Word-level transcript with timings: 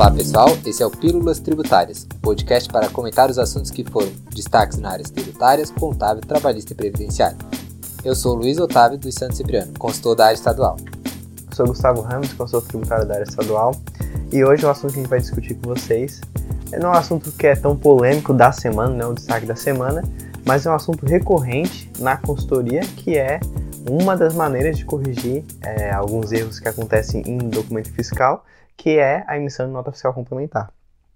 Olá 0.00 0.10
pessoal, 0.10 0.48
esse 0.64 0.82
é 0.82 0.86
o 0.86 0.90
Pílulas 0.90 1.40
Tributárias, 1.40 2.06
um 2.14 2.20
podcast 2.20 2.72
para 2.72 2.88
comentar 2.88 3.28
os 3.28 3.38
assuntos 3.38 3.70
que 3.70 3.84
foram 3.84 4.10
destaques 4.30 4.78
na 4.78 4.92
área 4.92 5.04
tributárias, 5.04 5.70
contábil, 5.70 6.22
trabalhista 6.22 6.72
e 6.72 6.74
previdenciário. 6.74 7.36
Eu 8.02 8.14
sou 8.14 8.34
Luiz 8.34 8.58
Otávio 8.58 8.96
dos 8.96 9.14
Santos 9.14 9.36
Cipriano, 9.36 9.74
consultor 9.78 10.16
da 10.16 10.24
área 10.24 10.34
estadual. 10.36 10.78
Eu 11.50 11.54
sou 11.54 11.66
Gustavo 11.66 12.00
Ramos, 12.00 12.32
consultor 12.32 12.66
tributário 12.66 13.06
da 13.06 13.12
área 13.16 13.24
estadual, 13.24 13.74
e 14.32 14.42
hoje 14.42 14.64
o 14.64 14.70
assunto 14.70 14.94
que 14.94 15.00
a 15.00 15.02
gente 15.02 15.10
vai 15.10 15.20
discutir 15.20 15.54
com 15.56 15.68
vocês 15.68 16.22
é 16.72 16.76
é 16.76 16.86
um 16.86 16.92
assunto 16.92 17.30
que 17.32 17.46
é 17.46 17.54
tão 17.54 17.76
polêmico 17.76 18.32
da 18.32 18.52
semana, 18.52 18.94
não 18.94 19.08
é 19.08 19.10
o 19.10 19.14
destaque 19.14 19.44
da 19.44 19.54
semana, 19.54 20.02
mas 20.46 20.64
é 20.64 20.70
um 20.70 20.74
assunto 20.74 21.04
recorrente 21.04 21.92
na 21.98 22.16
consultoria 22.16 22.80
que 22.80 23.18
é 23.18 23.38
uma 23.86 24.16
das 24.16 24.34
maneiras 24.34 24.78
de 24.78 24.84
corrigir 24.86 25.44
é, 25.60 25.90
alguns 25.90 26.32
erros 26.32 26.58
que 26.58 26.68
acontecem 26.68 27.22
em 27.26 27.36
documento 27.36 27.92
fiscal, 27.92 28.46
que 28.80 28.98
é 28.98 29.24
a 29.26 29.36
emissão 29.36 29.66
de 29.66 29.72
nota 29.74 29.92
fiscal 29.92 30.14
complementar. 30.14 30.72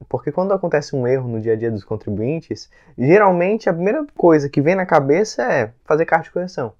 Porque 0.06 0.30
quando 0.30 0.52
acontece 0.52 0.94
um 0.94 1.06
erro 1.08 1.26
no 1.26 1.40
dia 1.40 1.54
a 1.54 1.56
dia 1.56 1.70
dos 1.70 1.82
contribuintes, 1.82 2.68
geralmente 2.96 3.70
a 3.70 3.72
primeira 3.72 4.04
coisa 4.14 4.50
que 4.50 4.60
vem 4.60 4.74
na 4.74 4.84
cabeça 4.84 5.42
é 5.50 5.72
fazer 5.82 6.04
carta 6.04 6.24
de 6.24 6.30
correção. 6.30 6.74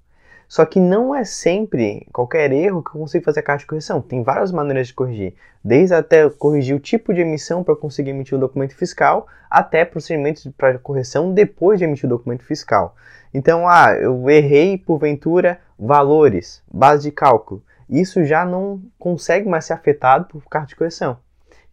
Só 0.46 0.66
que 0.66 0.78
não 0.78 1.14
é 1.14 1.24
sempre 1.24 2.06
qualquer 2.12 2.52
erro 2.52 2.82
que 2.82 2.90
eu 2.90 3.00
consigo 3.00 3.24
fazer 3.24 3.40
a 3.40 3.42
carta 3.42 3.60
de 3.60 3.66
correção. 3.66 4.02
Tem 4.02 4.22
várias 4.22 4.52
maneiras 4.52 4.88
de 4.88 4.92
corrigir. 4.92 5.34
Desde 5.64 5.94
até 5.94 6.28
corrigir 6.28 6.76
o 6.76 6.80
tipo 6.80 7.14
de 7.14 7.22
emissão 7.22 7.64
para 7.64 7.74
conseguir 7.74 8.10
emitir 8.10 8.36
o 8.36 8.40
documento 8.40 8.76
fiscal, 8.76 9.26
até 9.48 9.86
procedimentos 9.86 10.46
para 10.54 10.78
correção 10.78 11.32
depois 11.32 11.78
de 11.78 11.86
emitir 11.86 12.04
o 12.04 12.10
documento 12.10 12.44
fiscal. 12.44 12.94
Então, 13.32 13.66
ah, 13.66 13.94
eu 13.98 14.28
errei 14.28 14.76
porventura 14.76 15.58
valores, 15.78 16.62
base 16.70 17.04
de 17.04 17.10
cálculo. 17.10 17.62
Isso 17.88 18.24
já 18.24 18.44
não 18.44 18.82
consegue 18.98 19.48
mais 19.48 19.64
ser 19.64 19.72
afetado 19.72 20.27
por 20.27 20.42
carta 20.44 20.68
de 20.68 20.77
correção. 20.77 21.18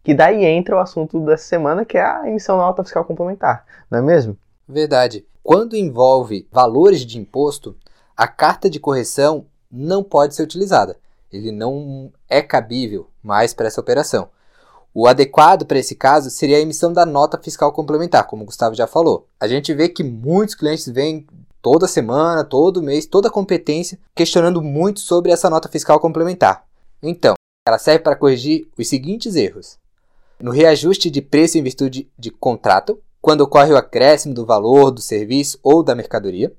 Que 0.02 0.14
daí 0.14 0.44
entra 0.44 0.76
o 0.76 0.80
assunto 0.80 1.20
dessa 1.20 1.44
semana, 1.44 1.84
que 1.84 1.96
é 1.96 2.02
a 2.02 2.28
emissão 2.28 2.58
da 2.58 2.64
nota 2.64 2.82
fiscal 2.82 3.04
complementar, 3.04 3.64
não 3.90 3.98
é 3.98 4.02
mesmo? 4.02 4.36
Verdade. 4.68 5.24
Quando 5.42 5.76
envolve 5.76 6.46
valores 6.50 7.00
de 7.00 7.18
imposto, 7.18 7.76
a 8.16 8.26
carta 8.26 8.68
de 8.68 8.80
correção 8.80 9.46
não 9.70 10.02
pode 10.02 10.34
ser 10.34 10.42
utilizada. 10.42 10.96
Ele 11.32 11.50
não 11.50 12.12
é 12.28 12.42
cabível 12.42 13.08
mais 13.22 13.54
para 13.54 13.66
essa 13.66 13.80
operação. 13.80 14.28
O 14.94 15.06
adequado 15.06 15.64
para 15.64 15.78
esse 15.78 15.94
caso 15.94 16.28
seria 16.28 16.58
a 16.58 16.60
emissão 16.60 16.92
da 16.92 17.06
nota 17.06 17.38
fiscal 17.38 17.72
complementar, 17.72 18.26
como 18.26 18.42
o 18.42 18.46
Gustavo 18.46 18.74
já 18.74 18.86
falou. 18.86 19.26
A 19.40 19.48
gente 19.48 19.72
vê 19.72 19.88
que 19.88 20.04
muitos 20.04 20.54
clientes 20.54 20.86
vêm 20.86 21.26
toda 21.62 21.86
semana, 21.86 22.44
todo 22.44 22.82
mês, 22.82 23.06
toda 23.06 23.30
competência, 23.30 23.98
questionando 24.14 24.60
muito 24.60 25.00
sobre 25.00 25.30
essa 25.30 25.48
nota 25.48 25.68
fiscal 25.68 26.00
complementar. 26.00 26.66
Então, 27.00 27.34
ela 27.66 27.78
serve 27.78 28.00
para 28.00 28.16
corrigir 28.16 28.68
os 28.76 28.88
seguintes 28.88 29.36
erros: 29.36 29.78
no 30.40 30.50
reajuste 30.50 31.08
de 31.08 31.22
preço 31.22 31.56
em 31.56 31.62
virtude 31.62 32.10
de 32.18 32.30
contrato, 32.30 33.00
quando 33.20 33.42
ocorre 33.42 33.72
o 33.72 33.76
acréscimo 33.76 34.34
do 34.34 34.44
valor 34.44 34.90
do 34.90 35.00
serviço 35.00 35.58
ou 35.62 35.82
da 35.82 35.94
mercadoria, 35.94 36.52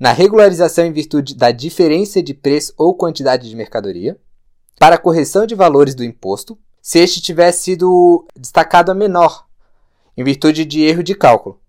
na 0.00 0.12
regularização 0.12 0.86
em 0.86 0.92
virtude 0.92 1.34
da 1.34 1.50
diferença 1.52 2.22
de 2.22 2.32
preço 2.32 2.72
ou 2.76 2.94
quantidade 2.94 3.48
de 3.48 3.54
mercadoria, 3.54 4.18
para 4.78 4.98
correção 4.98 5.46
de 5.46 5.54
valores 5.54 5.94
do 5.94 6.02
imposto, 6.02 6.58
se 6.82 6.98
este 6.98 7.20
tiver 7.20 7.52
sido 7.52 8.26
destacado 8.36 8.90
a 8.90 8.94
menor, 8.94 9.46
em 10.16 10.24
virtude 10.24 10.64
de 10.64 10.82
erro 10.82 11.02
de 11.02 11.14
cálculo. 11.14 11.60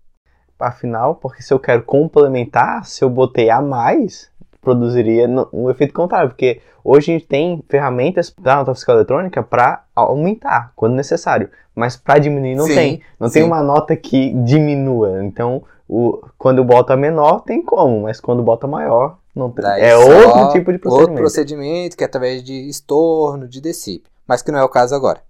Afinal, 0.58 1.16
porque 1.16 1.42
se 1.42 1.52
eu 1.52 1.58
quero 1.58 1.82
complementar, 1.82 2.84
se 2.86 3.04
eu 3.04 3.10
botei 3.10 3.50
a 3.50 3.60
mais, 3.60 4.30
produziria 4.62 5.28
um 5.52 5.70
efeito 5.70 5.92
contrário, 5.92 6.30
porque 6.30 6.60
hoje 6.82 7.12
a 7.12 7.14
gente 7.14 7.26
tem 7.26 7.62
ferramentas 7.68 8.34
da 8.40 8.56
nota 8.56 8.74
fiscal 8.74 8.96
eletrônica 8.96 9.42
para 9.42 9.84
aumentar 9.94 10.72
quando 10.74 10.94
necessário, 10.94 11.50
mas 11.74 11.96
para 11.96 12.18
diminuir 12.18 12.54
não 12.54 12.64
sim, 12.64 12.74
tem. 12.74 13.02
Não 13.20 13.28
sim. 13.28 13.34
tem 13.34 13.42
uma 13.44 13.62
nota 13.62 13.94
que 13.94 14.32
diminua. 14.44 15.22
Então, 15.22 15.62
o, 15.88 16.20
quando 16.38 16.64
bota 16.64 16.96
menor, 16.96 17.42
tem 17.42 17.62
como, 17.62 18.02
mas 18.02 18.18
quando 18.18 18.42
bota 18.42 18.66
maior, 18.66 19.18
não 19.34 19.50
tem. 19.50 19.62
Daí 19.62 19.82
é 19.82 19.96
outro 19.96 20.52
tipo 20.52 20.72
de 20.72 20.78
procedimento. 20.78 21.10
Outro 21.10 21.14
procedimento 21.14 21.96
que 21.96 22.02
é 22.02 22.06
através 22.06 22.42
de 22.42 22.68
estorno, 22.68 23.46
de 23.46 23.60
DECIP, 23.60 24.04
mas 24.26 24.42
que 24.42 24.50
não 24.50 24.58
é 24.58 24.64
o 24.64 24.68
caso 24.68 24.94
agora. 24.94 25.20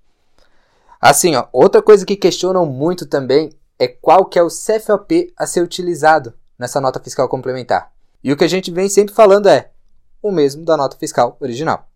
Assim, 1.01 1.37
ó, 1.37 1.45
outra 1.53 1.83
coisa 1.83 2.07
que 2.07 2.17
questionam 2.17 2.65
muito 2.65 3.07
também 3.07 3.51
é 3.79 3.89
qual 3.89 4.25
que 4.25 4.39
é 4.39 4.43
o 4.43 4.49
CFOP 4.49 5.33
a 5.37 5.47
ser 5.47 5.63
utilizado 5.63 6.35
nessa 6.59 6.81
nota 6.81 7.01
fiscal 7.01 7.29
complementar. 7.29 7.93
E 8.23 8.33
o 8.33 8.37
que 8.37 8.45
a 8.45 8.49
gente 8.49 8.71
vem 8.71 8.89
sempre 8.89 9.15
falando 9.15 9.49
é 9.49 9.71
o 10.23 10.33
mesmo 10.33 10.65
da 10.65 10.77
nota 10.77 10.97
fiscal 10.97 11.37
original. 11.41 11.89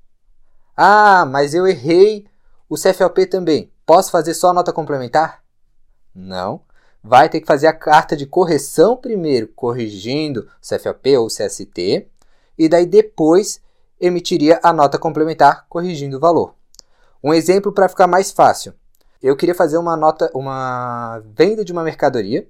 Ah, 0.76 1.24
mas 1.24 1.54
eu 1.54 1.66
errei 1.66 2.26
o 2.68 2.76
CFOP 2.76 3.26
também. 3.26 3.72
Posso 3.84 4.10
fazer 4.10 4.34
só 4.34 4.50
a 4.50 4.54
nota 4.54 4.72
complementar? 4.72 5.42
Não. 6.14 6.62
Vai 7.02 7.28
ter 7.28 7.40
que 7.40 7.46
fazer 7.46 7.66
a 7.66 7.72
carta 7.72 8.16
de 8.16 8.26
correção 8.26 8.96
primeiro, 8.96 9.48
corrigindo 9.48 10.40
o 10.40 10.46
CFOP 10.60 11.16
ou 11.16 11.26
o 11.26 11.28
CST, 11.28 12.06
e 12.58 12.68
daí 12.68 12.86
depois 12.86 13.60
emitiria 13.98 14.60
a 14.62 14.72
nota 14.72 14.98
complementar 14.98 15.66
corrigindo 15.68 16.18
o 16.18 16.20
valor. 16.20 16.54
Um 17.22 17.34
exemplo 17.34 17.72
para 17.72 17.88
ficar 17.88 18.06
mais 18.06 18.30
fácil. 18.30 18.74
Eu 19.22 19.36
queria 19.36 19.54
fazer 19.54 19.76
uma 19.76 19.96
nota, 19.96 20.30
uma 20.34 21.22
venda 21.34 21.64
de 21.64 21.72
uma 21.72 21.84
mercadoria 21.84 22.48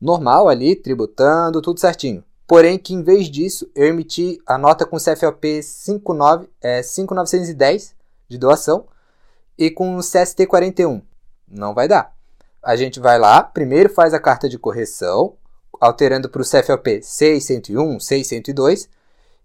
normal 0.00 0.48
ali, 0.48 0.74
tributando, 0.74 1.62
tudo 1.62 1.78
certinho. 1.78 2.24
Porém, 2.46 2.76
que 2.76 2.92
em 2.92 3.02
vez 3.02 3.30
disso, 3.30 3.70
eu 3.74 3.86
emiti 3.86 4.42
a 4.44 4.58
nota 4.58 4.84
com 4.84 4.96
CFOP 4.96 5.62
59, 5.62 6.48
é, 6.60 6.82
5910 6.82 7.94
de 8.28 8.36
doação 8.36 8.86
e 9.56 9.70
com 9.70 9.98
CST 10.00 10.46
41. 10.46 11.00
Não 11.48 11.72
vai 11.72 11.86
dar. 11.86 12.12
A 12.62 12.74
gente 12.74 12.98
vai 12.98 13.18
lá, 13.18 13.42
primeiro 13.42 13.88
faz 13.88 14.12
a 14.12 14.20
carta 14.20 14.48
de 14.48 14.58
correção, 14.58 15.34
alterando 15.80 16.28
para 16.28 16.42
o 16.42 16.44
CFOP 16.44 17.02
601, 17.02 18.00
602 18.00 18.88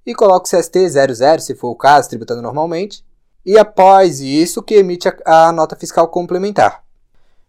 e 0.06 0.16
coloca 0.16 0.48
o 0.48 0.60
CST 0.60 0.90
00, 0.90 1.42
se 1.42 1.56
for 1.56 1.70
o 1.70 1.76
caso, 1.76 2.10
tributando 2.10 2.42
normalmente. 2.42 3.06
E 3.48 3.58
após 3.58 4.20
isso, 4.20 4.62
que 4.62 4.76
emite 4.76 5.08
a, 5.08 5.48
a 5.48 5.52
nota 5.52 5.76
fiscal 5.76 6.08
complementar. 6.10 6.84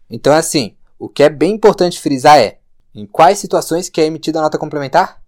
Então, 0.09 0.33
assim, 0.33 0.75
o 0.97 1.07
que 1.07 1.21
é 1.21 1.29
bem 1.29 1.53
importante 1.53 2.01
frisar 2.01 2.39
é 2.39 2.57
em 2.95 3.05
quais 3.05 3.37
situações 3.37 3.89
que 3.89 4.01
é 4.01 4.05
emitida 4.05 4.39
a 4.39 4.41
nota 4.41 4.57
complementar? 4.57 5.19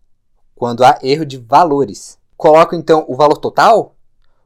quando 0.62 0.84
há 0.84 1.00
erro 1.02 1.26
de 1.26 1.40
valores. 1.40 2.20
Coloco 2.38 2.76
então 2.76 3.04
o 3.08 3.16
valor 3.16 3.38
total? 3.40 3.96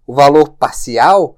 O 0.07 0.13
valor 0.13 0.47
parcial? 0.51 1.35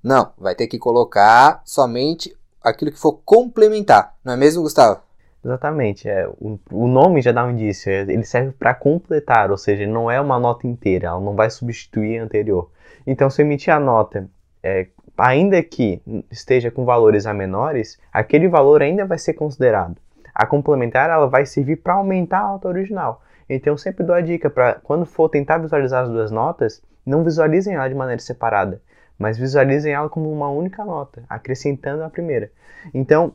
Não, 0.00 0.30
vai 0.38 0.54
ter 0.54 0.68
que 0.68 0.78
colocar 0.78 1.60
somente 1.64 2.32
aquilo 2.62 2.92
que 2.92 2.98
for 2.98 3.14
complementar, 3.24 4.14
não 4.24 4.34
é 4.34 4.36
mesmo, 4.36 4.62
Gustavo? 4.62 5.00
Exatamente, 5.44 6.08
é, 6.08 6.28
o, 6.40 6.60
o 6.70 6.86
nome 6.86 7.20
já 7.20 7.32
dá 7.32 7.44
um 7.44 7.50
indício, 7.50 7.90
é, 7.90 8.02
ele 8.02 8.22
serve 8.22 8.52
para 8.52 8.72
completar, 8.72 9.50
ou 9.50 9.58
seja, 9.58 9.84
não 9.84 10.08
é 10.08 10.20
uma 10.20 10.38
nota 10.38 10.68
inteira, 10.68 11.08
ela 11.08 11.20
não 11.20 11.34
vai 11.34 11.50
substituir 11.50 12.20
a 12.20 12.22
anterior. 12.22 12.70
Então, 13.10 13.30
se 13.30 13.40
eu 13.40 13.46
emitir 13.46 13.72
a 13.72 13.80
nota, 13.80 14.28
é, 14.62 14.88
ainda 15.16 15.62
que 15.62 15.98
esteja 16.30 16.70
com 16.70 16.84
valores 16.84 17.24
a 17.24 17.32
menores, 17.32 17.98
aquele 18.12 18.46
valor 18.48 18.82
ainda 18.82 19.06
vai 19.06 19.16
ser 19.16 19.32
considerado. 19.32 19.96
A 20.34 20.44
complementar 20.44 21.08
ela 21.08 21.26
vai 21.26 21.46
servir 21.46 21.76
para 21.76 21.94
aumentar 21.94 22.40
a 22.40 22.48
nota 22.48 22.68
original. 22.68 23.22
Então 23.48 23.72
eu 23.72 23.78
sempre 23.78 24.04
dou 24.04 24.14
a 24.14 24.20
dica 24.20 24.50
para 24.50 24.74
quando 24.74 25.06
for 25.06 25.30
tentar 25.30 25.56
visualizar 25.56 26.02
as 26.02 26.10
duas 26.10 26.30
notas, 26.30 26.82
não 27.06 27.24
visualizem 27.24 27.76
ela 27.76 27.88
de 27.88 27.94
maneira 27.94 28.20
separada, 28.20 28.82
mas 29.18 29.38
visualizem 29.38 29.94
ela 29.94 30.10
como 30.10 30.30
uma 30.30 30.50
única 30.50 30.84
nota, 30.84 31.22
acrescentando 31.30 32.04
a 32.04 32.10
primeira. 32.10 32.52
Então, 32.92 33.32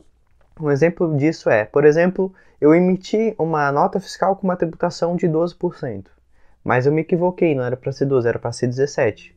um 0.60 0.70
exemplo 0.70 1.16
disso 1.16 1.50
é, 1.50 1.64
por 1.64 1.84
exemplo, 1.84 2.32
eu 2.60 2.72
emiti 2.72 3.34
uma 3.36 3.72
nota 3.72 3.98
fiscal 3.98 4.36
com 4.36 4.46
uma 4.46 4.56
tributação 4.56 5.16
de 5.16 5.26
12%, 5.26 6.06
mas 6.62 6.86
eu 6.86 6.92
me 6.92 7.00
equivoquei, 7.00 7.56
não 7.56 7.64
era 7.64 7.76
para 7.76 7.90
ser 7.90 8.06
12, 8.06 8.28
era 8.28 8.38
para 8.38 8.52
ser 8.52 8.68
17. 8.68 9.33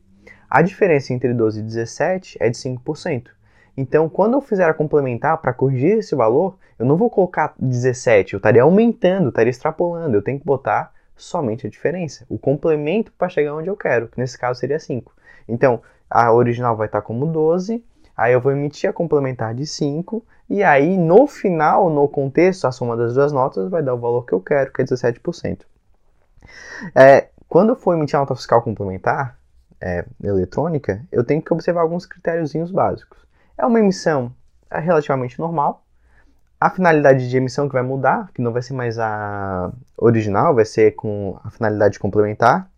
A 0.50 0.62
diferença 0.62 1.12
entre 1.12 1.34
12 1.34 1.60
e 1.60 1.62
17 1.62 2.38
é 2.40 2.48
de 2.48 2.56
5%. 2.56 3.28
Então, 3.76 4.08
quando 4.08 4.34
eu 4.34 4.40
fizer 4.40 4.68
a 4.68 4.74
complementar 4.74 5.38
para 5.38 5.52
corrigir 5.52 5.98
esse 5.98 6.14
valor, 6.14 6.58
eu 6.78 6.86
não 6.86 6.96
vou 6.96 7.10
colocar 7.10 7.54
17, 7.58 8.34
eu 8.34 8.38
estaria 8.38 8.62
aumentando, 8.62 9.28
estaria 9.28 9.50
extrapolando. 9.50 10.16
Eu 10.16 10.22
tenho 10.22 10.38
que 10.38 10.44
botar 10.44 10.92
somente 11.16 11.66
a 11.66 11.70
diferença, 11.70 12.24
o 12.28 12.38
complemento 12.38 13.12
para 13.12 13.28
chegar 13.28 13.54
onde 13.54 13.68
eu 13.68 13.76
quero, 13.76 14.08
que 14.08 14.18
nesse 14.18 14.38
caso 14.38 14.58
seria 14.58 14.78
5. 14.78 15.12
Então, 15.48 15.80
a 16.08 16.32
original 16.32 16.76
vai 16.76 16.86
estar 16.86 17.02
como 17.02 17.26
12, 17.26 17.84
aí 18.16 18.32
eu 18.32 18.40
vou 18.40 18.52
emitir 18.52 18.88
a 18.88 18.92
complementar 18.92 19.54
de 19.54 19.66
5, 19.66 20.24
e 20.48 20.62
aí 20.62 20.96
no 20.96 21.26
final, 21.26 21.90
no 21.90 22.08
contexto, 22.08 22.66
a 22.66 22.72
soma 22.72 22.96
das 22.96 23.14
duas 23.14 23.32
notas 23.32 23.68
vai 23.68 23.82
dar 23.82 23.94
o 23.94 23.98
valor 23.98 24.24
que 24.24 24.32
eu 24.32 24.40
quero, 24.40 24.72
que 24.72 24.80
é 24.80 24.84
17%. 24.84 25.60
É, 26.94 27.28
quando 27.48 27.70
eu 27.70 27.76
for 27.76 27.94
emitir 27.94 28.16
a 28.16 28.20
nota 28.20 28.34
fiscal 28.34 28.62
complementar, 28.62 29.37
é, 29.80 30.04
eletrônica, 30.22 31.04
eu 31.10 31.24
tenho 31.24 31.42
que 31.42 31.52
observar 31.52 31.82
alguns 31.82 32.06
critériozinhos 32.06 32.70
básicos. 32.70 33.18
É 33.56 33.64
uma 33.64 33.78
emissão 33.78 34.32
relativamente 34.70 35.38
normal. 35.38 35.84
A 36.60 36.70
finalidade 36.70 37.28
de 37.28 37.36
emissão 37.36 37.68
que 37.68 37.74
vai 37.74 37.82
mudar, 37.82 38.30
que 38.34 38.42
não 38.42 38.52
vai 38.52 38.62
ser 38.62 38.74
mais 38.74 38.98
a 38.98 39.72
original, 39.96 40.54
vai 40.54 40.64
ser 40.64 40.92
com 40.92 41.38
a 41.44 41.50
finalidade 41.50 41.98
complementar. 41.98 42.68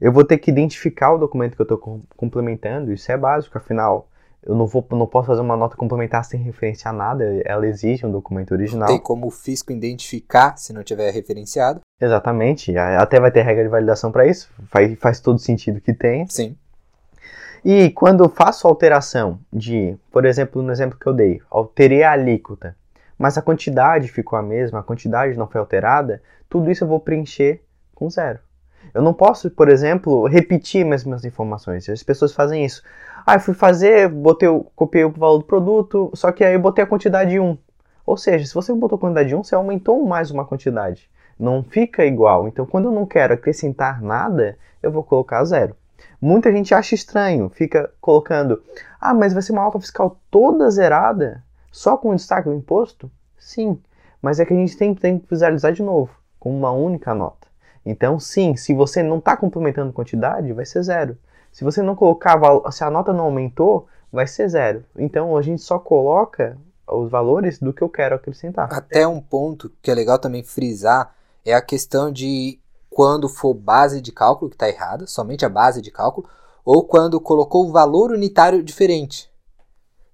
Eu 0.00 0.12
vou 0.12 0.24
ter 0.24 0.38
que 0.38 0.50
identificar 0.50 1.12
o 1.12 1.18
documento 1.18 1.54
que 1.54 1.60
eu 1.60 1.64
estou 1.64 2.02
complementando, 2.16 2.92
isso 2.92 3.10
é 3.10 3.16
básico, 3.16 3.58
afinal, 3.58 4.09
eu 4.42 4.54
não, 4.54 4.66
vou, 4.66 4.86
não 4.90 5.06
posso 5.06 5.26
fazer 5.26 5.42
uma 5.42 5.56
nota 5.56 5.76
complementar 5.76 6.24
sem 6.24 6.40
referenciar 6.40 6.94
nada, 6.94 7.24
ela 7.44 7.66
exige 7.66 8.06
um 8.06 8.10
documento 8.10 8.52
original. 8.52 8.88
Tem 8.88 8.98
como 8.98 9.26
o 9.26 9.30
fisco 9.30 9.70
identificar 9.70 10.56
se 10.56 10.72
não 10.72 10.82
tiver 10.82 11.10
referenciado. 11.10 11.80
Exatamente, 12.00 12.76
até 12.76 13.20
vai 13.20 13.30
ter 13.30 13.42
regra 13.42 13.64
de 13.64 13.68
validação 13.68 14.10
para 14.10 14.26
isso, 14.26 14.50
faz, 14.70 14.98
faz 14.98 15.20
todo 15.20 15.38
sentido 15.38 15.80
que 15.80 15.92
tenha. 15.92 16.26
Sim. 16.28 16.56
E 17.62 17.90
quando 17.90 18.24
eu 18.24 18.28
faço 18.30 18.66
alteração 18.66 19.38
de, 19.52 19.94
por 20.10 20.24
exemplo, 20.24 20.62
no 20.62 20.72
exemplo 20.72 20.98
que 20.98 21.06
eu 21.06 21.12
dei, 21.12 21.42
alterei 21.50 22.02
a 22.02 22.12
alíquota, 22.12 22.74
mas 23.18 23.36
a 23.36 23.42
quantidade 23.42 24.08
ficou 24.08 24.38
a 24.38 24.42
mesma, 24.42 24.80
a 24.80 24.82
quantidade 24.82 25.36
não 25.36 25.46
foi 25.46 25.60
alterada, 25.60 26.22
tudo 26.48 26.70
isso 26.70 26.84
eu 26.84 26.88
vou 26.88 26.98
preencher 26.98 27.62
com 27.94 28.08
zero. 28.08 28.38
Eu 28.94 29.02
não 29.02 29.12
posso, 29.12 29.50
por 29.50 29.68
exemplo, 29.68 30.26
repetir 30.26 30.82
as 30.82 30.88
mesmas 30.88 31.24
informações. 31.24 31.88
As 31.88 32.02
pessoas 32.02 32.32
fazem 32.32 32.64
isso. 32.64 32.82
Ah, 33.26 33.34
eu 33.34 33.40
fui 33.40 33.54
fazer, 33.54 34.08
botei, 34.08 34.48
copiei 34.74 35.04
o 35.04 35.10
valor 35.10 35.38
do 35.38 35.44
produto, 35.44 36.10
só 36.14 36.32
que 36.32 36.44
aí 36.44 36.54
eu 36.54 36.60
botei 36.60 36.84
a 36.84 36.86
quantidade 36.86 37.38
1. 37.38 37.56
Ou 38.06 38.16
seja, 38.16 38.46
se 38.46 38.54
você 38.54 38.72
botou 38.72 38.96
a 38.96 39.00
quantidade 39.00 39.34
1, 39.34 39.44
você 39.44 39.54
aumentou 39.54 40.04
mais 40.04 40.30
uma 40.30 40.44
quantidade. 40.44 41.08
Não 41.38 41.62
fica 41.62 42.04
igual. 42.04 42.48
Então, 42.48 42.66
quando 42.66 42.86
eu 42.86 42.92
não 42.92 43.06
quero 43.06 43.34
acrescentar 43.34 44.02
nada, 44.02 44.58
eu 44.82 44.90
vou 44.90 45.02
colocar 45.02 45.44
zero. 45.44 45.76
Muita 46.20 46.52
gente 46.52 46.74
acha 46.74 46.94
estranho, 46.94 47.50
fica 47.50 47.90
colocando, 48.00 48.62
ah, 49.00 49.14
mas 49.14 49.32
vai 49.32 49.42
ser 49.42 49.52
uma 49.52 49.62
nota 49.62 49.80
fiscal 49.80 50.18
toda 50.30 50.70
zerada, 50.70 51.42
só 51.70 51.96
com 51.96 52.10
o 52.10 52.16
destaque 52.16 52.48
do 52.48 52.54
imposto? 52.54 53.10
Sim, 53.38 53.80
mas 54.20 54.38
é 54.38 54.44
que 54.44 54.52
a 54.52 54.56
gente 54.56 54.76
tem, 54.76 54.94
tem 54.94 55.18
que 55.18 55.26
visualizar 55.30 55.72
de 55.72 55.82
novo, 55.82 56.10
com 56.38 56.54
uma 56.54 56.70
única 56.72 57.14
nota. 57.14 57.48
Então, 57.84 58.18
sim, 58.20 58.54
se 58.56 58.74
você 58.74 59.02
não 59.02 59.18
está 59.18 59.36
complementando 59.36 59.92
quantidade, 59.92 60.52
vai 60.52 60.66
ser 60.66 60.82
zero. 60.82 61.16
Se 61.52 61.64
você 61.64 61.82
não 61.82 61.94
colocar, 61.94 62.40
se 62.70 62.84
a 62.84 62.90
nota 62.90 63.12
não 63.12 63.24
aumentou, 63.24 63.86
vai 64.12 64.26
ser 64.26 64.48
zero. 64.48 64.84
Então, 64.96 65.36
a 65.36 65.42
gente 65.42 65.62
só 65.62 65.78
coloca 65.78 66.56
os 66.86 67.10
valores 67.10 67.58
do 67.58 67.72
que 67.72 67.82
eu 67.82 67.88
quero 67.88 68.16
acrescentar. 68.16 68.68
Até 68.72 69.06
um 69.06 69.20
ponto 69.20 69.70
que 69.80 69.90
é 69.90 69.94
legal 69.94 70.18
também 70.18 70.42
frisar 70.42 71.14
é 71.44 71.54
a 71.54 71.62
questão 71.62 72.10
de 72.10 72.58
quando 72.88 73.28
for 73.28 73.54
base 73.54 74.00
de 74.00 74.10
cálculo 74.10 74.50
que 74.50 74.56
está 74.56 74.68
errada, 74.68 75.06
somente 75.06 75.44
a 75.44 75.48
base 75.48 75.80
de 75.80 75.90
cálculo, 75.90 76.28
ou 76.64 76.84
quando 76.84 77.20
colocou 77.20 77.66
o 77.68 77.72
valor 77.72 78.10
unitário 78.10 78.62
diferente. 78.62 79.30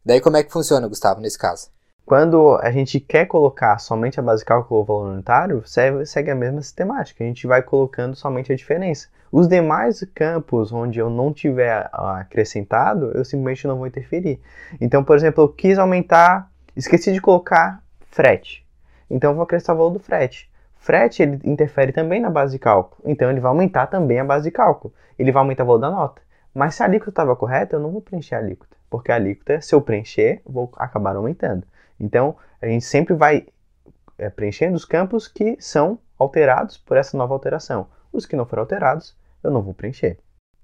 Daí 0.05 0.21
como 0.21 0.37
é 0.37 0.43
que 0.43 0.53
funciona, 0.53 0.87
Gustavo, 0.87 1.21
nesse 1.21 1.39
caso? 1.39 1.71
Quando 2.05 2.55
a 2.63 2.71
gente 2.71 3.01
quer 3.01 3.27
colocar 3.27 3.79
somente 3.79 4.21
a 4.21 4.23
base 4.23 4.43
de 4.43 4.47
cálculo 4.47 4.79
ou 4.79 4.83
o 4.85 4.87
valor 4.87 5.13
unitário, 5.13 5.63
segue 5.67 6.31
a 6.31 6.35
mesma 6.37 6.63
sistemática. 6.63 7.25
A 7.25 7.27
gente 7.27 7.47
vai 7.47 7.63
colocando 7.63 8.15
somente 8.15 8.53
a 8.53 8.57
diferença. 8.57 9.09
Os 9.39 9.47
demais 9.47 10.03
campos 10.15 10.73
onde 10.73 10.99
eu 10.99 11.11
não 11.11 11.31
tiver 11.31 11.91
acrescentado, 11.93 13.13
eu 13.13 13.23
simplesmente 13.23 13.67
não 13.67 13.77
vou 13.77 13.87
interferir. 13.87 14.41
Então, 14.81 15.05
por 15.05 15.15
exemplo, 15.15 15.45
eu 15.45 15.49
quis 15.51 15.79
aumentar, 15.79 16.51
esqueci 16.75 17.13
de 17.13 17.21
colocar 17.21 17.83
frete. 18.11 18.67
Então, 19.11 19.33
eu 19.33 19.35
vou 19.35 19.45
acrescentar 19.45 19.75
o 19.75 19.79
valor 19.79 19.91
do 19.91 19.99
frete. 19.99 20.51
Frete 20.79 21.23
ele 21.23 21.39
interfere 21.45 21.93
também 21.93 22.19
na 22.19 22.31
base 22.31 22.53
de 22.53 22.59
cálculo, 22.59 23.03
então 23.05 23.31
ele 23.31 23.39
vai 23.39 23.51
aumentar 23.51 23.89
também 23.89 24.19
a 24.19 24.25
base 24.25 24.45
de 24.45 24.51
cálculo. 24.51 24.95
Ele 25.19 25.31
vai 25.31 25.43
aumentar 25.43 25.65
o 25.65 25.67
valor 25.67 25.81
da 25.81 25.91
nota. 25.91 26.23
Mas 26.55 26.75
se 26.75 26.83
a 26.83 26.87
alíquota 26.87 27.11
estava 27.11 27.37
correta, 27.37 27.77
eu 27.77 27.81
não 27.81 27.91
vou 27.91 28.01
preencher 28.01 28.37
a 28.37 28.39
alíquota, 28.39 28.75
porque 28.89 29.13
a 29.13 29.17
alíquota, 29.17 29.61
se 29.61 29.75
eu 29.75 29.83
preencher, 29.83 30.41
vou 30.47 30.73
acabar 30.79 31.15
aumentando. 31.15 31.67
Então, 32.01 32.37
a 32.59 32.67
gente 32.67 32.87
sempre 32.87 33.13
vai 33.13 33.47
é, 34.17 34.31
preenchendo 34.31 34.77
os 34.77 34.87
campos 34.87 35.29
que 35.29 35.59
são 35.61 35.99
alterados 36.19 36.79
por 36.79 36.97
essa 36.97 37.19
nova 37.19 37.35
alteração. 37.35 37.87
Os 38.11 38.25
que 38.25 38.35
não 38.35 38.47
foram 38.47 38.63
alterados, 38.63 39.15
eu 39.47 39.53
não 39.53 39.63
vou 39.63 39.75
preencher. 39.75 40.19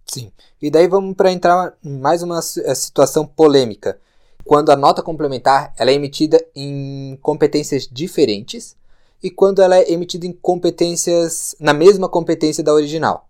Sim. 0.07 0.31
E 0.61 0.71
daí 0.71 0.89
vamos 0.89 1.15
para 1.15 1.33
entrar 1.33 1.75
em 1.83 1.99
mais 1.99 2.23
uma 2.23 2.39
é, 2.39 2.75
situação 2.75 3.27
polêmica. 3.27 3.99
Quando 4.45 4.71
a 4.71 4.77
nota 4.77 5.03
complementar 5.03 5.73
ela 5.79 5.91
é 5.91 5.95
emitida 5.95 6.45
em 6.55 7.17
competências 7.23 7.89
diferentes 7.91 8.77
e 9.23 9.31
quando 9.31 9.63
ela 9.63 9.77
é 9.77 9.91
emitida 9.91 10.27
em 10.27 10.33
competências 10.33 11.55
na 11.61 11.73
mesma 11.73 12.09
competência 12.09 12.63
da 12.63 12.75
original. 12.75 13.29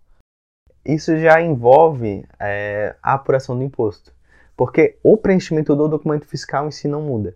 Isso 0.83 1.17
já 1.17 1.39
envolve 1.41 2.25
é, 2.39 2.95
a 3.01 3.13
apuração 3.13 3.55
do 3.55 3.63
imposto, 3.63 4.11
porque 4.57 4.97
o 5.01 5.15
preenchimento 5.15 5.75
do 5.75 5.87
documento 5.87 6.25
fiscal 6.25 6.67
em 6.67 6.71
si 6.71 6.87
não 6.87 7.01
muda. 7.01 7.35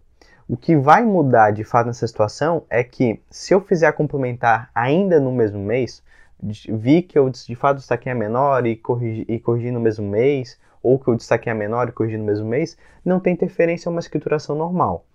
O 0.50 0.58
que 0.58 0.75
vai 0.75 1.04
mudar 1.06 1.52
de 1.52 1.64
fato 1.64 1.88
nessa 1.88 2.08
situação 2.08 2.64
é 2.69 2.84
que 2.84 3.22
se 3.30 3.54
eu 3.54 3.62
fizer 3.62 3.88
a 3.88 3.94
complementar 3.94 4.69
ainda 4.74 5.19
no 5.19 5.31
mesmo 5.31 5.60
mês, 5.60 6.02
vi 6.42 7.01
que 7.01 7.18
eu 7.18 7.30
de 7.30 7.56
fato 7.56 7.78
destaquei 7.78 8.12
a 8.12 8.16
menor 8.16 8.66
e 8.66 8.75
corrigi, 8.75 9.25
e 9.28 9.39
corrigi 9.39 9.72
no 9.72 9.80
mesmo 9.80 10.07
mês, 10.07 10.60
ou 10.81 11.00
que 11.00 11.07
eu 11.07 11.16
destaquei 11.16 11.51
a 11.51 11.56
menor 11.56 11.89
e 11.89 11.92
corrigi 11.92 12.18
no 12.18 12.24
mesmo 12.24 12.48
mês, 12.48 12.78
não 13.04 13.19
tem 13.19 13.34
interferência 13.34 13.89
a 13.89 13.92
uma 13.92 14.00
escrituração 14.00 14.56
normal. 14.56 15.06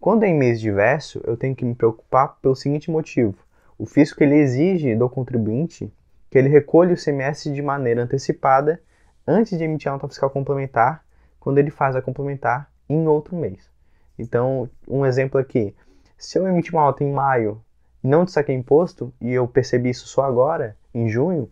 Quando 0.00 0.24
é 0.24 0.28
em 0.28 0.34
mês 0.34 0.60
diverso, 0.60 1.20
eu 1.24 1.36
tenho 1.36 1.54
que 1.54 1.64
me 1.64 1.74
preocupar 1.74 2.36
pelo 2.42 2.54
seguinte 2.54 2.90
motivo. 2.90 3.36
O 3.78 3.86
fisco 3.86 4.22
ele 4.22 4.36
exige 4.36 4.94
do 4.94 5.08
contribuinte 5.08 5.92
que 6.30 6.38
ele 6.38 6.48
recolha 6.48 6.92
o 6.92 6.96
CMS 6.96 7.44
de 7.44 7.62
maneira 7.62 8.02
antecipada 8.02 8.82
antes 9.26 9.56
de 9.56 9.64
emitir 9.64 9.88
a 9.88 9.92
nota 9.92 10.08
fiscal 10.08 10.28
complementar, 10.28 11.04
quando 11.40 11.58
ele 11.58 11.70
faz 11.70 11.96
a 11.96 12.02
complementar 12.02 12.70
em 12.88 13.06
outro 13.06 13.36
mês. 13.36 13.70
Então, 14.18 14.68
um 14.86 15.06
exemplo 15.06 15.40
aqui, 15.40 15.74
se 16.18 16.38
eu 16.38 16.46
emitir 16.46 16.74
uma 16.74 16.82
nota 16.82 17.02
em 17.02 17.12
maio 17.12 17.60
não 18.04 18.24
destaquei 18.24 18.54
imposto, 18.54 19.12
e 19.20 19.32
eu 19.32 19.48
percebi 19.48 19.90
isso 19.90 20.06
só 20.06 20.22
agora, 20.22 20.76
em 20.94 21.08
junho, 21.08 21.50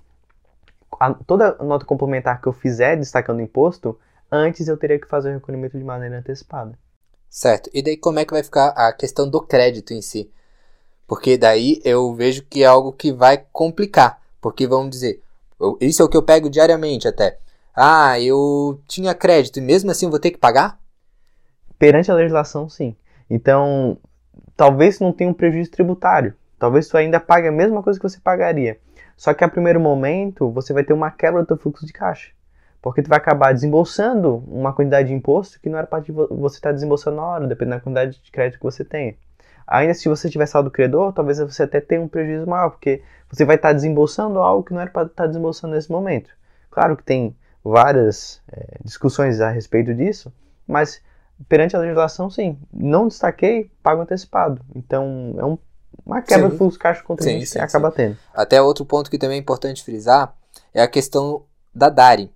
a, 1.01 1.15
toda 1.15 1.57
nota 1.57 1.87
complementar 1.87 2.41
que 2.41 2.47
eu 2.47 2.53
fizer 2.53 2.97
destacando 2.97 3.41
imposto, 3.41 3.99
antes 4.31 4.69
eu 4.69 4.77
teria 4.77 4.99
que 4.99 5.09
fazer 5.09 5.31
o 5.31 5.35
recolhimento 5.35 5.79
de 5.79 5.85
maneira 5.85 6.19
antecipada. 6.19 6.79
Certo. 7.29 7.71
E 7.73 7.83
daí 7.83 7.97
como 7.97 8.19
é 8.19 8.25
que 8.27 8.33
vai 8.35 8.43
ficar 8.43 8.69
a 8.69 8.93
questão 8.93 9.29
do 9.29 9.41
crédito 9.41 9.95
em 9.95 10.03
si? 10.03 10.31
Porque 11.07 11.39
daí 11.39 11.81
eu 11.85 12.15
vejo 12.15 12.43
que 12.45 12.63
é 12.63 12.67
algo 12.67 12.93
que 12.93 13.11
vai 13.11 13.45
complicar. 13.51 14.21
Porque 14.41 14.67
vamos 14.67 14.91
dizer, 14.91 15.23
isso 15.81 16.03
é 16.03 16.05
o 16.05 16.09
que 16.09 16.17
eu 16.17 16.23
pego 16.23 16.51
diariamente 16.51 17.09
até. 17.09 17.39
Ah, 17.75 18.21
eu 18.21 18.81
tinha 18.87 19.15
crédito 19.15 19.59
e 19.59 19.63
mesmo 19.63 19.91
assim 19.91 20.07
eu 20.07 20.11
vou 20.11 20.21
ter 20.21 20.31
que 20.31 20.39
pagar? 20.39 20.79
Perante 21.79 22.11
a 22.11 22.15
legislação, 22.15 22.69
sim. 22.69 22.95
Então, 23.31 23.97
talvez 24.57 25.01
não 25.01 25.13
tenha 25.13 25.31
um 25.31 25.35
prejuízo 25.35 25.71
tributário. 25.71 26.35
Talvez 26.62 26.87
tu 26.87 26.97
ainda 26.97 27.19
pague 27.19 27.49
a 27.49 27.50
mesma 27.50 27.82
coisa 27.82 27.99
que 27.99 28.09
você 28.09 28.20
pagaria. 28.20 28.79
Só 29.17 29.35
que 29.35 29.43
a 29.43 29.49
primeiro 29.49 29.81
momento 29.81 30.49
você 30.53 30.73
vai 30.73 30.85
ter 30.85 30.93
uma 30.93 31.11
quebra 31.11 31.41
do 31.41 31.47
teu 31.49 31.56
fluxo 31.56 31.85
de 31.85 31.93
caixa. 31.93 32.31
Porque 32.81 33.03
tu 33.03 33.08
vai 33.08 33.19
acabar 33.19 33.53
desembolsando 33.53 34.44
uma 34.46 34.72
quantidade 34.72 35.08
de 35.08 35.15
imposto 35.15 35.60
que 35.60 35.69
não 35.69 35.77
era 35.77 35.89
para 35.89 36.05
você 36.31 36.58
estar 36.58 36.69
tá 36.69 36.72
desembolsando 36.72 37.17
na 37.17 37.25
hora, 37.25 37.48
dependendo 37.48 37.79
da 37.79 37.82
quantidade 37.82 38.22
de 38.22 38.31
crédito 38.31 38.58
que 38.58 38.65
você 38.65 38.84
tenha. 38.84 39.17
Ainda 39.67 39.93
se 39.93 40.08
você 40.08 40.31
tiver 40.31 40.46
saldo 40.46 40.70
credor, 40.70 41.13
talvez 41.13 41.41
você 41.41 41.65
até 41.65 41.81
tenha 41.81 42.01
um 42.01 42.06
prejuízo 42.06 42.46
maior, 42.46 42.70
porque 42.70 43.03
você 43.29 43.44
vai 43.44 43.56
estar 43.56 43.70
tá 43.70 43.75
desembolsando 43.75 44.39
algo 44.39 44.63
que 44.63 44.72
não 44.72 44.82
era 44.82 44.91
para 44.91 45.08
estar 45.08 45.25
tá 45.25 45.27
desembolsando 45.27 45.75
nesse 45.75 45.91
momento. 45.91 46.31
Claro 46.70 46.96
que 46.96 47.03
tem 47.03 47.37
várias 47.65 48.41
é, 48.53 48.79
discussões 48.84 49.41
a 49.41 49.51
respeito 49.51 49.93
disso, 49.93 50.32
mas 50.65 51.03
perante 51.48 51.75
a 51.75 51.81
legislação, 51.81 52.31
sim. 52.31 52.56
Não 52.72 53.08
destaquei, 53.08 53.69
pago 53.82 54.03
antecipado. 54.03 54.65
Então, 54.77 55.34
é 55.39 55.44
um, 55.44 55.58
uma 56.05 56.21
quebra 56.21 56.47
sim. 56.47 56.53
do 56.53 56.59
fluxo 56.59 56.79
caixa 56.79 57.03
contribuinte 57.03 57.47
sim, 57.47 57.53
sim, 57.53 57.59
que 57.59 57.65
acaba 57.65 57.91
tendo. 57.91 58.17
Até 58.35 58.61
outro 58.61 58.85
ponto 58.85 59.11
que 59.11 59.19
também 59.19 59.37
é 59.37 59.41
importante 59.41 59.82
frisar 59.82 60.35
é 60.75 60.82
a 60.82 60.89
questão 60.89 61.44
da 61.75 61.89
DARI. 61.89 62.31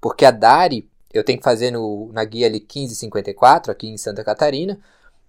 Porque 0.00 0.24
a 0.24 0.30
DARI 0.30 0.90
eu 1.12 1.22
tenho 1.22 1.38
que 1.38 1.44
fazer 1.44 1.70
no, 1.70 2.10
na 2.12 2.24
guia 2.24 2.46
ali 2.46 2.58
1554, 2.60 3.70
aqui 3.70 3.88
em 3.88 3.98
Santa 3.98 4.24
Catarina, 4.24 4.80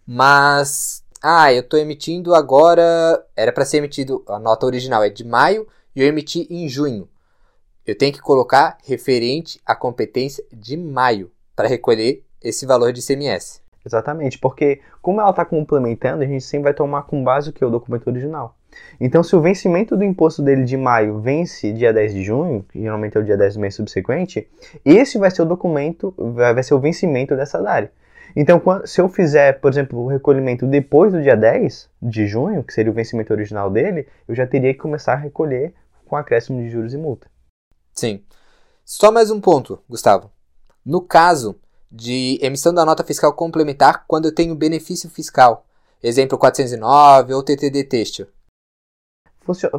mas 0.05 1.03
ah, 1.21 1.53
eu 1.53 1.61
estou 1.61 1.79
emitindo 1.79 2.33
agora, 2.33 3.25
era 3.35 3.51
para 3.51 3.65
ser 3.65 3.77
emitido, 3.77 4.23
a 4.27 4.39
nota 4.39 4.65
original 4.65 5.03
é 5.03 5.09
de 5.09 5.23
maio 5.23 5.67
e 5.95 6.01
eu 6.01 6.07
emiti 6.07 6.47
em 6.49 6.67
junho. 6.67 7.09
Eu 7.85 7.97
tenho 7.97 8.13
que 8.13 8.21
colocar 8.21 8.77
referente 8.83 9.59
à 9.65 9.75
competência 9.75 10.43
de 10.53 10.77
maio 10.77 11.31
para 11.55 11.67
recolher 11.67 12.23
esse 12.41 12.65
valor 12.65 12.93
de 12.93 13.01
ICMS. 13.01 13.62
Exatamente, 13.85 14.39
porque 14.39 14.81
como 15.01 15.19
ela 15.19 15.31
está 15.31 15.43
complementando, 15.43 16.23
a 16.23 16.25
gente 16.25 16.43
sempre 16.43 16.65
vai 16.65 16.73
tomar 16.73 17.03
com 17.03 17.23
base 17.23 17.49
o 17.49 17.53
que? 17.53 17.63
O 17.63 17.69
documento 17.69 18.07
original. 18.07 18.55
Então, 18.99 19.21
se 19.21 19.35
o 19.35 19.41
vencimento 19.41 19.95
do 19.95 20.03
imposto 20.03 20.41
dele 20.41 20.63
de 20.63 20.77
maio 20.77 21.19
vence 21.19 21.71
dia 21.73 21.93
10 21.93 22.13
de 22.13 22.23
junho, 22.23 22.65
que 22.71 22.81
geralmente 22.81 23.17
é 23.17 23.19
o 23.19 23.23
dia 23.23 23.37
10 23.37 23.55
do 23.55 23.59
mês 23.59 23.75
subsequente, 23.75 24.49
esse 24.83 25.17
vai 25.17 25.29
ser 25.29 25.41
o 25.41 25.45
documento, 25.45 26.13
vai 26.17 26.63
ser 26.63 26.73
o 26.73 26.79
vencimento 26.79 27.35
dessa 27.35 27.61
DARI. 27.61 27.89
Então, 28.35 28.61
se 28.85 28.99
eu 28.99 29.07
fizer, 29.07 29.59
por 29.59 29.71
exemplo, 29.71 29.99
o 29.99 30.07
recolhimento 30.07 30.65
depois 30.65 31.11
do 31.11 31.21
dia 31.21 31.35
10 31.35 31.89
de 32.01 32.25
junho, 32.25 32.63
que 32.63 32.73
seria 32.73 32.91
o 32.91 32.95
vencimento 32.95 33.31
original 33.31 33.69
dele, 33.69 34.07
eu 34.27 34.33
já 34.33 34.47
teria 34.47 34.73
que 34.73 34.79
começar 34.79 35.13
a 35.13 35.17
recolher 35.17 35.73
com 36.07 36.15
acréscimo 36.15 36.61
de 36.61 36.69
juros 36.69 36.93
e 36.93 36.97
multa. 36.97 37.27
Sim. 37.93 38.23
Só 38.83 39.11
mais 39.11 39.29
um 39.29 39.39
ponto, 39.39 39.79
Gustavo. 39.87 40.31
No 40.83 41.01
caso 41.01 41.59
de 41.95 42.39
emissão 42.41 42.73
da 42.73 42.83
nota 42.83 43.03
fiscal 43.03 43.31
complementar 43.33 44.05
quando 44.07 44.25
eu 44.25 44.33
tenho 44.33 44.55
benefício 44.55 45.07
fiscal, 45.11 45.63
exemplo 46.01 46.39
409 46.39 47.35
ou 47.35 47.43
TTD 47.43 47.83
têxtil, 47.83 48.27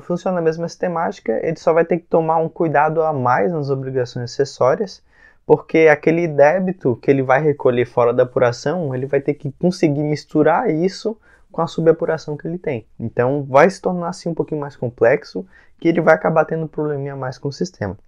funciona 0.01 0.39
a 0.39 0.43
mesma 0.43 0.69
sistemática, 0.69 1.45
ele 1.45 1.57
só 1.57 1.73
vai 1.73 1.85
ter 1.85 1.99
que 1.99 2.07
tomar 2.07 2.37
um 2.37 2.49
cuidado 2.49 3.03
a 3.03 3.13
mais 3.13 3.51
nas 3.51 3.69
obrigações 3.69 4.31
acessórias, 4.31 5.03
porque 5.45 5.89
aquele 5.91 6.29
débito 6.29 6.95
que 6.97 7.11
ele 7.11 7.23
vai 7.23 7.43
recolher 7.43 7.85
fora 7.85 8.15
da 8.15 8.23
apuração, 8.23 8.95
ele 8.95 9.07
vai 9.07 9.21
ter 9.21 9.35
que 9.35 9.51
conseguir 9.53 10.05
misturar 10.05 10.71
isso 10.71 11.19
com 11.51 11.63
a 11.63 11.67
subapuração 11.67 12.37
que 12.37 12.47
ele 12.47 12.59
tem. 12.59 12.87
Então 12.99 13.43
vai 13.43 13.69
se 13.69 13.81
tornar 13.81 14.11
assim 14.11 14.29
um 14.29 14.35
pouquinho 14.35 14.61
mais 14.61 14.77
complexo, 14.77 15.45
que 15.81 15.89
ele 15.89 16.01
vai 16.01 16.15
acabar 16.15 16.45
tendo 16.45 16.65
um 16.65 16.69
probleminha 16.69 17.17
mais 17.17 17.39
com 17.39 17.49
o 17.49 17.53
sistema. 17.53 17.99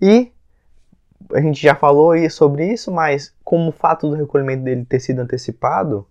E 0.00 0.32
a 1.32 1.40
gente 1.40 1.62
já 1.62 1.74
falou 1.74 2.14
sobre 2.30 2.72
isso, 2.72 2.90
mas 2.90 3.34
como 3.44 3.68
o 3.70 3.72
fato 3.72 4.08
do 4.08 4.16
recolhimento 4.16 4.62
dele 4.62 4.84
ter 4.84 5.00
sido 5.00 5.20
antecipado, 5.20 6.06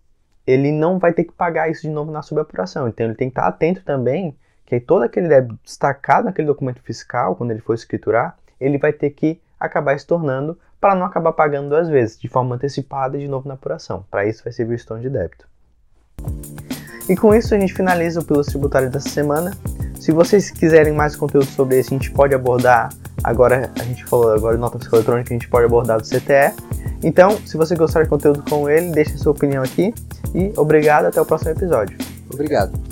ele 0.45 0.71
não 0.71 0.99
vai 0.99 1.13
ter 1.13 1.23
que 1.23 1.33
pagar 1.33 1.69
isso 1.69 1.81
de 1.81 1.89
novo 1.89 2.11
na 2.11 2.21
subapuração. 2.21 2.87
Então 2.87 3.05
ele 3.05 3.15
tem 3.15 3.29
que 3.29 3.37
estar 3.37 3.47
atento 3.47 3.83
também 3.83 4.35
que 4.65 4.79
todo 4.79 5.03
aquele 5.03 5.27
débito 5.27 5.59
destacado 5.63 6.25
naquele 6.25 6.47
documento 6.47 6.81
fiscal, 6.81 7.35
quando 7.35 7.51
ele 7.51 7.59
for 7.59 7.73
escriturar, 7.73 8.37
ele 8.59 8.77
vai 8.77 8.93
ter 8.93 9.09
que 9.09 9.41
acabar 9.59 9.95
estornando 9.95 10.57
para 10.79 10.95
não 10.95 11.05
acabar 11.05 11.33
pagando 11.33 11.69
duas 11.69 11.89
vezes, 11.89 12.19
de 12.19 12.27
forma 12.27 12.55
antecipada 12.55 13.17
e 13.17 13.21
de 13.21 13.27
novo 13.27 13.47
na 13.47 13.53
apuração. 13.53 14.05
Para 14.09 14.25
isso 14.25 14.43
vai 14.43 14.51
servir 14.51 14.73
o 14.73 14.75
estorno 14.75 15.03
de 15.03 15.09
débito. 15.09 15.45
E 17.09 17.15
com 17.15 17.35
isso 17.35 17.53
a 17.53 17.59
gente 17.59 17.73
finaliza 17.73 18.19
o 18.19 18.25
Pilos 18.25 18.47
Tributários 18.47 18.91
dessa 18.91 19.09
semana. 19.09 19.51
Se 19.99 20.11
vocês 20.11 20.49
quiserem 20.49 20.93
mais 20.93 21.15
conteúdo 21.15 21.45
sobre 21.45 21.79
isso, 21.79 21.93
a 21.93 21.97
gente 21.97 22.09
pode 22.09 22.33
abordar 22.33 22.89
agora, 23.23 23.71
a 23.79 23.83
gente 23.83 24.05
falou 24.05 24.33
agora 24.33 24.55
de 24.55 24.61
nota 24.61 24.77
eletrônica, 24.91 25.33
a 25.33 25.37
gente 25.37 25.47
pode 25.47 25.65
abordar 25.65 25.99
do 25.99 26.03
CTE. 26.03 26.53
Então, 27.03 27.37
se 27.45 27.57
você 27.57 27.75
gostar 27.75 28.03
de 28.03 28.09
conteúdo 28.09 28.43
com 28.47 28.69
ele, 28.69 28.91
deixe 28.91 29.17
sua 29.17 29.31
opinião 29.31 29.63
aqui 29.63 29.93
e 30.33 30.53
obrigado, 30.57 31.05
até 31.05 31.21
o 31.21 31.25
próximo 31.25 31.51
episódio. 31.51 31.97
Obrigado. 32.31 32.90